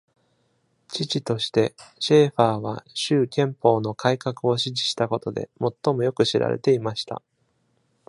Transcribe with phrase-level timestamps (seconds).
[0.87, 5.47] 知事として、シェーファーは州憲法の改革を支持したことで
[5.83, 7.21] 最もよく知られていました。